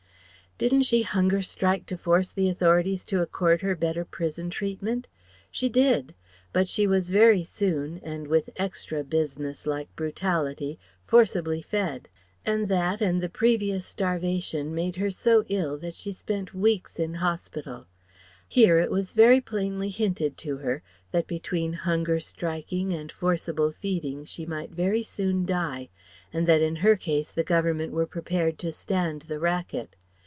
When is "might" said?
24.45-24.69